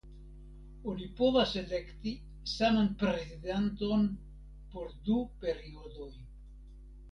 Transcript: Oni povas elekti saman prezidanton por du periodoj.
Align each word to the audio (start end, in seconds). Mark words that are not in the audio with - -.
Oni 0.93 1.09
povas 1.19 1.53
elekti 1.61 2.13
saman 2.53 2.89
prezidanton 3.05 4.09
por 4.75 4.91
du 5.11 5.21
periodoj. 5.47 6.11